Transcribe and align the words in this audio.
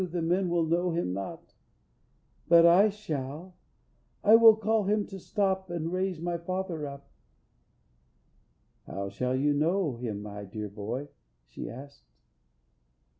The 0.03 0.23
men 0.23 0.49
will 0.49 0.65
know 0.65 0.89
Him 0.89 1.13
not, 1.13 1.53
But 2.47 2.65
I 2.65 2.89
shall, 2.89 3.53
and 4.23 4.41
will 4.41 4.55
call 4.55 4.85
to 4.87 4.91
Him 4.91 5.05
to 5.05 5.19
stop 5.19 5.69
And 5.69 5.93
raise 5.93 6.19
my 6.19 6.39
father 6.39 6.87
up." 6.87 7.07
"How 8.87 9.09
shall 9.09 9.35
you 9.35 9.53
know 9.53 9.95
Him, 9.97 10.23
my 10.23 10.43
dear 10.45 10.69
boy?" 10.69 11.09
she 11.45 11.69
asked. 11.69 12.07